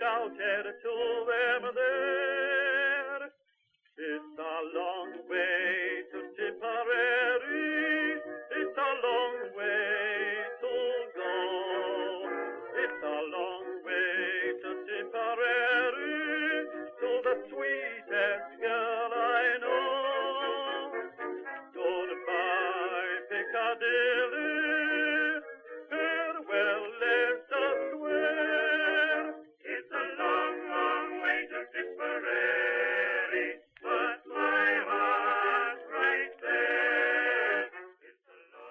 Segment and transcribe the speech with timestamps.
[0.00, 2.19] shouted to them there.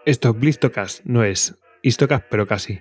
[0.06, 2.80] Esto Blistocast no es Istocast, pero casi.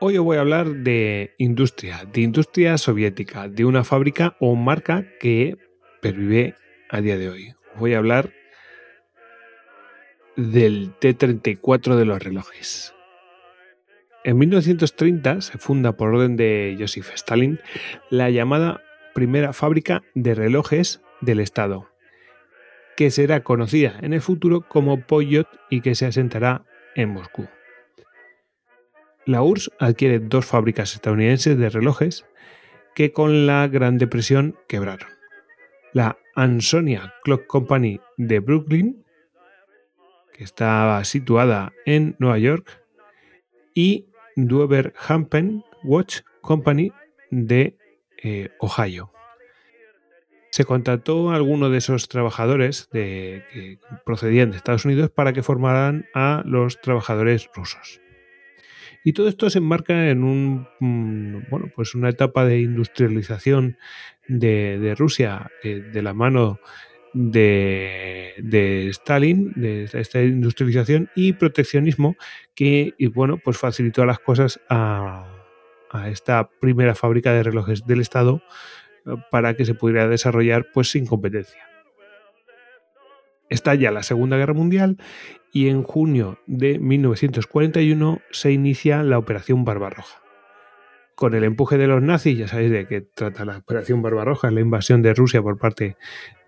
[0.00, 5.06] Hoy os voy a hablar de industria, de industria soviética, de una fábrica o marca
[5.18, 5.56] que
[6.02, 6.56] pervive
[6.90, 7.54] a día de hoy.
[7.76, 8.32] Voy a hablar
[10.36, 12.94] del T-34 de los relojes.
[14.24, 17.60] En 1930 se funda por orden de Joseph Stalin
[18.10, 18.82] la llamada
[19.14, 21.88] primera fábrica de relojes del Estado,
[22.96, 27.48] que será conocida en el futuro como Poyot y que se asentará en Moscú.
[29.26, 32.26] La URSS adquiere dos fábricas estadounidenses de relojes
[32.94, 35.08] que con la Gran Depresión quebraron.
[35.92, 39.03] La Ansonia Clock Company de Brooklyn,
[40.34, 42.84] que estaba situada en Nueva York,
[43.74, 46.92] y Dover Hampton Watch Company
[47.30, 47.76] de
[48.22, 49.10] eh, Ohio.
[50.50, 56.06] Se contrató a alguno de esos trabajadores que procedían de Estados Unidos para que formaran
[56.14, 58.00] a los trabajadores rusos.
[59.02, 63.76] Y todo esto se enmarca en un, mm, pues una etapa de industrialización
[64.28, 66.60] de, de Rusia eh, de la mano
[67.14, 72.16] de, Stalin, de esta industrialización y proteccionismo
[72.54, 75.26] que, y bueno, pues facilitó las cosas a,
[75.90, 78.42] a esta primera fábrica de relojes del Estado
[79.06, 81.68] eh, para que se pudiera desarrollar pues sin competencia.
[83.48, 84.98] Estalla la Segunda Guerra Mundial
[85.52, 90.23] y en junio de 1941 se inicia la Operación Barbarroja.
[91.14, 94.60] Con el empuje de los nazis, ya sabéis de qué trata la Operación Barbarroja, la
[94.60, 95.96] invasión de Rusia por parte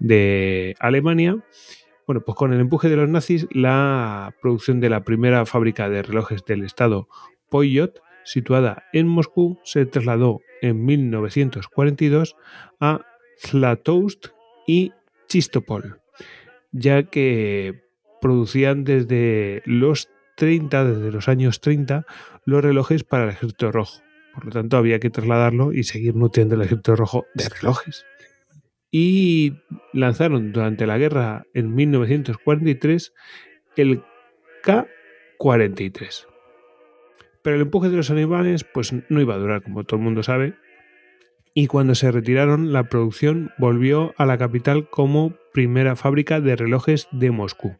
[0.00, 1.36] de Alemania.
[2.06, 6.02] Bueno, pues con el empuje de los nazis, la producción de la primera fábrica de
[6.02, 7.08] relojes del Estado,
[7.48, 12.36] Poyot, situada en Moscú, se trasladó en 1942
[12.80, 13.00] a
[13.38, 14.28] Zlatoust
[14.66, 14.92] y
[15.28, 16.00] Chistopol,
[16.72, 17.82] ya que
[18.20, 22.04] producían desde los 30, desde los años 30,
[22.44, 24.05] los relojes para el ejército rojo.
[24.36, 28.04] Por lo tanto, había que trasladarlo y seguir nutriendo el ejército rojo de relojes.
[28.90, 29.54] Y
[29.94, 33.14] lanzaron durante la guerra en 1943
[33.76, 34.02] el
[34.62, 36.26] K-43.
[37.42, 40.22] Pero el empuje de los alemanes pues no iba a durar, como todo el mundo
[40.22, 40.54] sabe.
[41.54, 47.08] Y cuando se retiraron, la producción volvió a la capital como primera fábrica de relojes
[47.10, 47.78] de Moscú.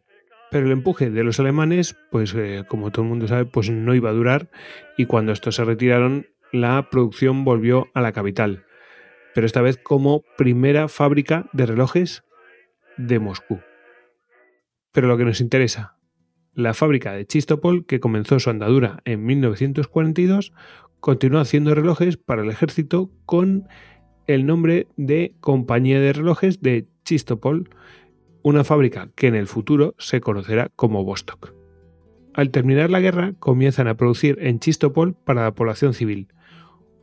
[0.49, 3.93] Pero el empuje de los alemanes, pues eh, como todo el mundo sabe, pues no
[3.93, 4.49] iba a durar
[4.97, 8.65] y cuando estos se retiraron, la producción volvió a la capital.
[9.33, 12.23] Pero esta vez como primera fábrica de relojes
[12.97, 13.59] de Moscú.
[14.91, 15.97] Pero lo que nos interesa,
[16.53, 20.53] la fábrica de Chistopol, que comenzó su andadura en 1942,
[20.99, 23.67] continuó haciendo relojes para el ejército con
[24.25, 27.69] el nombre de Compañía de Relojes de Chistopol,
[28.41, 31.53] una fábrica que en el futuro se conocerá como Vostok.
[32.33, 36.27] Al terminar la guerra, comienzan a producir en Chistopol para la población civil,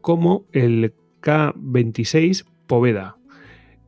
[0.05, 3.17] como el K-26 Poveda,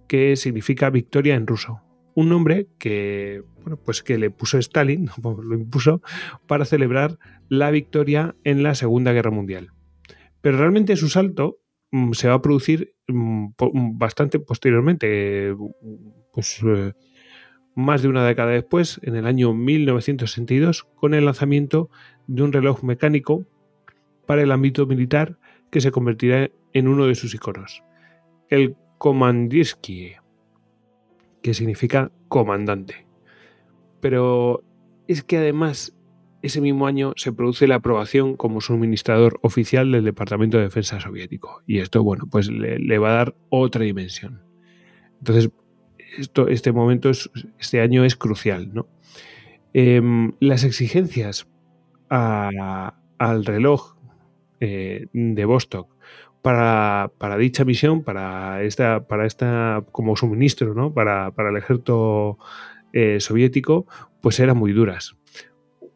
[0.08, 1.82] que significa victoria en ruso.
[2.14, 6.00] Un nombre que, bueno, pues que le puso Stalin, lo impuso,
[6.46, 7.18] para celebrar
[7.50, 9.72] la victoria en la Segunda Guerra Mundial.
[10.40, 11.58] Pero realmente su salto
[11.90, 15.54] mm, se va a producir mm, po- bastante posteriormente, eh,
[16.32, 16.94] pues eh,
[17.74, 21.90] más de una década después, en el año 1962, con el lanzamiento
[22.26, 23.44] de un reloj mecánico
[24.26, 25.38] para el ámbito militar
[25.70, 27.82] que se convertirá en uno de sus iconos,
[28.48, 30.12] el Komandirsky,
[31.42, 33.06] que significa comandante.
[34.00, 34.62] Pero
[35.06, 35.96] es que además
[36.42, 41.62] ese mismo año se produce la aprobación como suministrador oficial del Departamento de Defensa soviético.
[41.66, 44.42] Y esto, bueno, pues le, va a dar otra dimensión.
[45.18, 45.50] Entonces,
[46.18, 48.72] esto, este momento, es, este año es crucial.
[48.72, 48.86] ¿no?
[49.72, 51.48] Em, las exigencias
[52.08, 53.95] al reloj
[54.60, 55.96] eh, de Vostok
[56.46, 60.94] para, dicha misión, para esta, para esta como suministro, ¿no?
[60.94, 62.38] Para, el ejército
[62.92, 63.86] eh, soviético,
[64.20, 65.16] pues eran muy duras.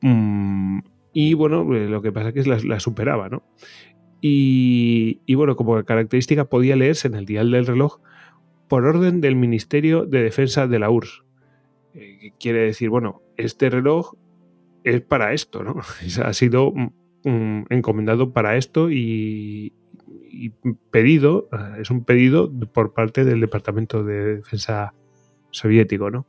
[0.00, 0.80] Mm,
[1.12, 3.44] y bueno, eh, lo que pasa es que las, la superaba, ¿no?
[4.20, 8.00] Y, y, bueno, como característica podía leerse en el dial del reloj
[8.68, 11.22] por orden del Ministerio de Defensa de la URSS.
[12.40, 14.14] Quiere decir, bueno, este reloj
[14.82, 15.76] es para esto, ¿no?
[16.24, 16.72] ha sido
[17.24, 19.72] encomendado para esto y,
[20.90, 24.94] pedido, eh, es un pedido por parte del Departamento de Defensa
[25.50, 26.26] soviético, ¿no?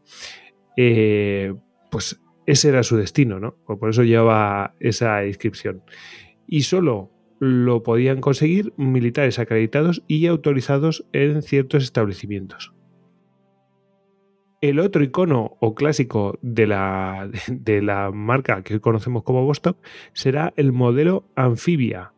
[0.78, 1.54] Eh,
[1.90, 3.56] pues ese era su destino, ¿no?
[3.66, 5.84] Por eso llevaba esa inscripción.
[6.48, 12.74] Y solo lo podían conseguir militares acreditados y autorizados en ciertos establecimientos.
[14.62, 19.78] El otro icono o clásico de la, de la marca que hoy conocemos como Vostok
[20.14, 22.14] será el modelo Amphibia,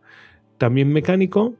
[0.57, 1.55] también mecánico,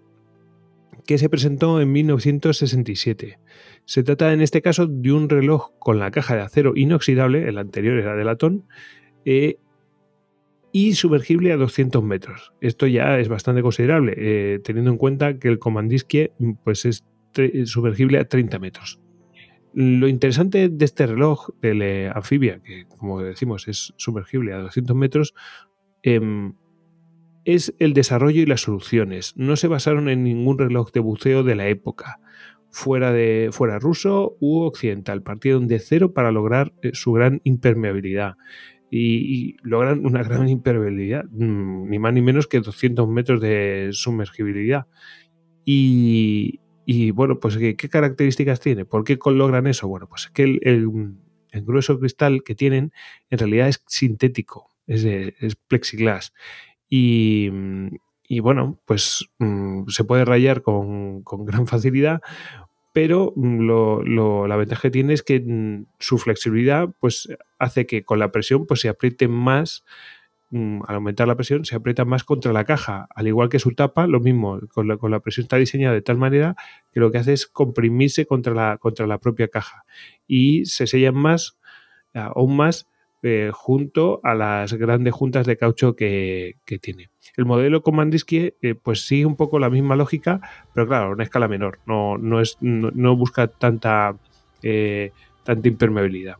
[1.08, 3.40] que se presentó en 1967.
[3.86, 7.58] Se trata en este caso de un reloj con la caja de acero inoxidable, el
[7.58, 8.66] anterior era de latón,
[9.26, 9.58] eh,
[10.72, 12.54] y sumergible a 200 metros.
[12.60, 16.32] Esto ya es bastante considerable, eh, teniendo en cuenta que el Comandiskie
[16.64, 17.04] pues es
[17.66, 19.03] sumergible a 30 metros.
[19.74, 25.34] Lo interesante de este reloj de anfibia, que como decimos es sumergible a 200 metros,
[26.04, 26.54] em,
[27.46, 29.34] es el desarrollo y las soluciones.
[29.36, 32.20] No se basaron en ningún reloj de buceo de la época,
[32.70, 35.24] fuera, de, fuera ruso u occidental.
[35.24, 38.36] Partieron de cero para lograr eh, su gran impermeabilidad.
[38.96, 44.86] Y, logran una gran impermeabilidad, mm, ni más ni menos que 200 metros de sumergibilidad.
[45.66, 48.86] Y, y bueno, pues ¿qué, características tiene?
[48.86, 49.88] ¿Por qué logran eso?
[49.88, 50.90] Bueno, pues es que el,
[51.62, 52.92] grueso cristal que tienen
[53.30, 56.34] en realidad es sintético, es, plexiglas.
[56.90, 57.50] Y,
[58.42, 62.22] bueno, pues mm, se puede rayar con, gran facilidad,
[62.92, 68.20] pero mm, la ventaja que tiene es que mm, su flexibilidad pues, hace que con
[68.20, 69.84] la presión pues, se apriete más
[70.88, 73.08] al aumentar la presión, se aprieta más contra la caja.
[73.16, 76.56] Al igual que su tapa, lo mismo, con la, presión está diseñada de tal manera
[76.92, 79.86] que lo que hace es comprimirse contra la, contra la propia caja
[80.28, 81.58] y se sellan más,
[82.14, 82.88] aún más,
[83.26, 87.10] eh, junto a las grandes juntas de caucho que, tiene.
[87.38, 90.42] El modelo Comandisky eh, pues sigue un poco la misma lógica,
[90.74, 94.18] pero claro, a una escala menor, no, no, es, no, busca tanta,
[94.62, 95.14] eh,
[95.46, 96.36] tanta impermeabilidad.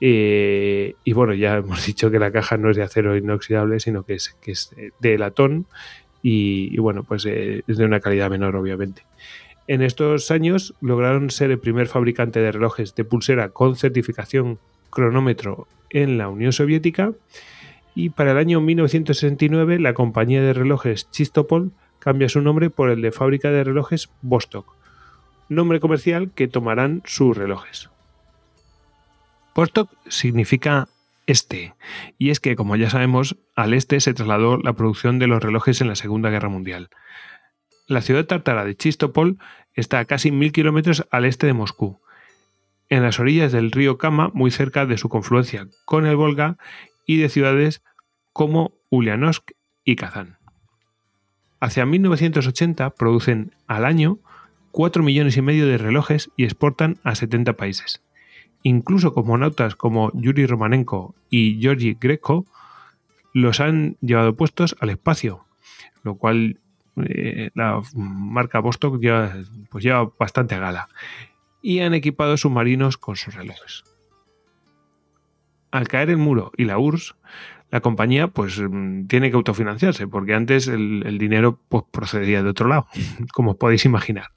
[0.00, 4.04] Eh, y bueno, ya hemos dicho que la caja no es de acero inoxidable, sino
[4.04, 5.66] que es, que es de latón
[6.22, 9.02] y, bueno, pues eh, es de una calidad menor, obviamente.
[9.66, 14.58] En estos años lograron ser el primer fabricante de relojes de pulsera con certificación
[14.90, 17.12] cronómetro en la Unión Soviética
[17.94, 23.02] y para el año 1969 la compañía de relojes Chistopol cambia su nombre por el
[23.02, 24.74] de fábrica de relojes Vostok,
[25.48, 27.90] nombre comercial que tomarán sus relojes.
[29.54, 30.88] Vostok significa
[31.26, 31.74] este,
[32.16, 35.80] y es que, como ya sabemos, al este se trasladó la producción de los relojes
[35.80, 36.88] en la Segunda Guerra Mundial.
[37.86, 39.38] La ciudad tártara de Chistopol
[39.74, 42.00] está a casi mil kilómetros al este de Moscú,
[42.88, 46.56] en las orillas del río Kama, muy cerca de su confluencia con el Volga
[47.04, 47.82] y de ciudades
[48.32, 49.50] como Ulyanovsk
[49.84, 50.38] y Kazán.
[51.60, 54.18] Hacia 1980 producen al año
[54.70, 58.02] 4 millones y medio de relojes y exportan a 70 países.
[58.62, 62.46] Incluso cosmonautas como Yuri Romanenko y Georgi Greco
[63.32, 65.44] los han llevado puestos al espacio,
[66.02, 66.58] lo cual
[67.06, 69.34] eh, la marca Vostok lleva,
[69.70, 70.88] pues lleva bastante a gala.
[71.62, 73.84] Y han equipado submarinos con sus relojes.
[75.70, 77.14] Al caer el muro y la URSS,
[77.70, 82.68] la compañía pues mm, tiene que autofinanciarse, porque antes el, dinero pues, procedía de otro
[82.68, 82.86] lado,
[83.32, 84.30] como podéis imaginar.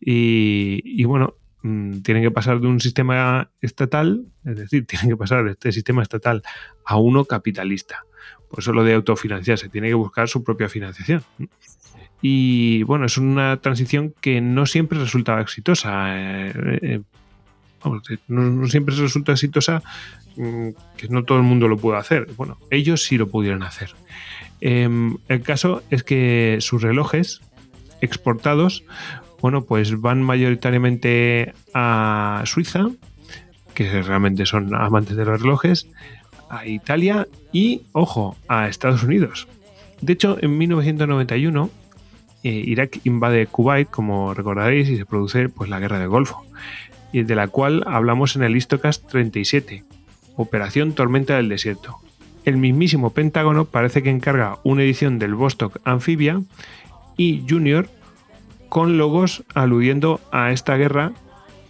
[0.00, 5.16] Y, y, bueno, Mm, tienen que pasar de un sistema estatal, es decir, tienen que
[5.16, 6.42] pasar de este sistema estatal
[6.84, 8.04] a uno capitalista.
[8.50, 11.22] Por eso lo de autofinanciarse, tiene que buscar su propia financiación.
[12.20, 16.08] Y bueno, es una transición que no siempre resulta exitosa.
[16.14, 17.00] Eh, eh,
[18.28, 19.82] no, siempre resulta exitosa,
[20.36, 20.68] mm,
[20.98, 22.26] que no todo el mundo lo puede hacer.
[22.36, 23.94] Bueno, ellos sí lo pudieron hacer.
[24.60, 27.40] Em, el caso es que sus relojes
[28.02, 28.84] exportados
[29.44, 32.88] bueno, pues van mayoritariamente a Suiza,
[33.74, 35.86] que realmente son amantes de los relojes,
[36.48, 39.46] a Italia y, ojo, a Estados Unidos.
[40.00, 41.68] De hecho, en 1991,
[42.42, 46.42] eh, Irak invade Kuwait, como recordaréis, y se produce pues, la guerra del Golfo.
[47.12, 49.84] de la cual hablamos en el Histocast 37,
[50.36, 51.98] Operación Tormenta del Desierto.
[52.46, 56.40] El mismísimo Pentágono parece que encarga una edición del Vostok Amphibia
[57.18, 57.90] y Junior
[58.74, 61.12] con logos aludiendo a esta guerra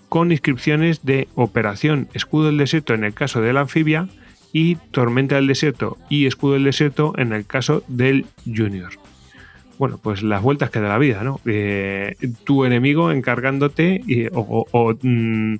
[0.09, 4.09] con inscripciones de Operación Escudo del Desierto en el caso del Amphibia
[4.55, 8.93] y Tormenta del Desierto y Escudo del Desierto en el caso del Junior.
[9.79, 11.43] Bueno, pues las vueltas que da la vida, ¿no?
[11.45, 15.57] Eh, tu enemigo encargándote o, mm,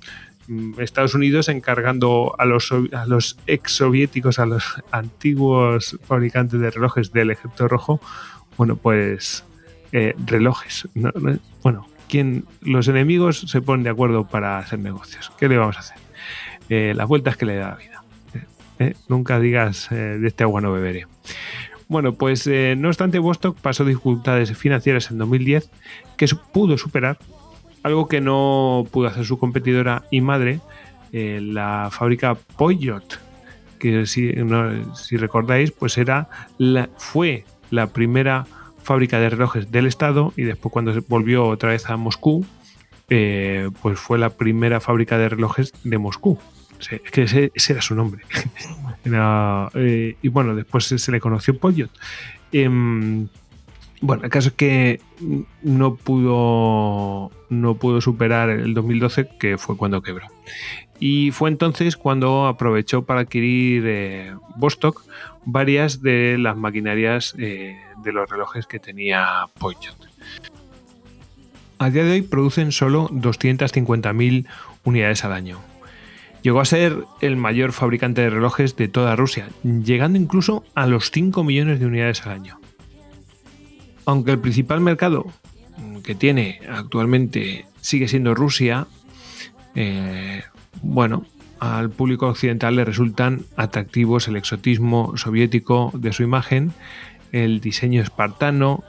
[0.79, 7.13] Estados Unidos encargando a los, a los ex soviéticos, a los antiguos fabricantes de relojes
[7.13, 8.01] del Ejército Rojo,
[8.57, 9.43] bueno, pues
[9.97, 10.89] eh, relojes.
[11.63, 15.31] bueno, quien, los enemigos se ponen de acuerdo para hacer negocios.
[15.39, 15.97] ¿Qué le vamos a hacer?
[16.67, 18.03] Eh, las vueltas que le da la vida.
[18.79, 21.07] Eh, nunca digas de este agua no beberé.
[21.87, 25.71] Bueno, pues no obstante, Vostok pasó dificultades financieras en 2010
[26.17, 27.17] que pudo superar,
[27.83, 30.59] algo que no pudo hacer su competidora y madre,
[31.13, 33.21] la fábrica Poyot,
[33.79, 34.33] que si,
[34.95, 38.45] si recordáis, pues era la, fue la primera
[38.85, 42.45] fábrica de relojes del Estado y después cuando volvió otra vez a Moscú,
[43.09, 46.39] eh, pues fue la primera fábrica de relojes de Moscú.
[46.79, 48.23] es que ese, era su nombre.
[49.75, 51.91] Eh, y bueno, después se, le conoció Poyot.
[52.51, 53.27] Em,
[54.01, 54.99] bueno, el caso es que
[55.61, 60.25] no pudo, no pudo superar el 2012, que fue cuando quebró.
[60.99, 65.03] Y fue entonces cuando aprovechó para adquirir eh, Vostok
[65.45, 69.95] varias de las maquinarias eh, de los relojes que tenía Poyot.
[71.77, 74.47] A día de hoy producen solo 250.000
[74.85, 75.59] unidades al año.
[76.41, 81.11] Llegó a ser el mayor fabricante de relojes de toda Rusia, llegando incluso a los
[81.11, 82.59] 5 millones de unidades al año.
[84.05, 85.25] Aunque el principal mercado
[86.03, 88.87] que tiene actualmente sigue siendo Rusia,
[89.73, 90.43] eh,
[90.81, 91.25] bueno,
[91.59, 96.73] al público occidental le resultan atractivos el exotismo soviético de su imagen,
[97.31, 98.83] el diseño espartano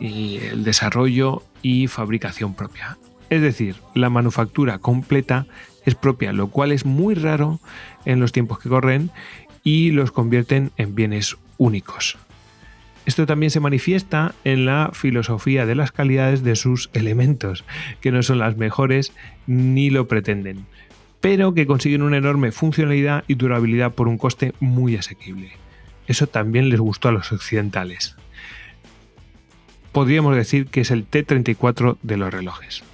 [0.00, 2.98] y el desarrollo y fabricación propia.
[3.30, 5.46] Es decir, la manufactura completa
[5.84, 7.60] es propia, lo cual es muy raro
[8.04, 9.10] en los tiempos que corren
[9.62, 12.18] y los convierten en bienes únicos.
[13.06, 17.64] Esto también se manifiesta en la filosofía de las calidades de sus elementos,
[18.00, 19.12] que no son las mejores
[19.46, 20.66] ni lo pretenden
[21.24, 25.52] pero que consiguen una enorme funcionalidad y durabilidad por un coste muy asequible.
[26.06, 28.14] Eso también les gustó a los occidentales.
[29.90, 32.84] Podríamos decir que es el T34 de los relojes.